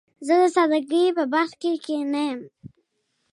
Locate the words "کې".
1.83-1.97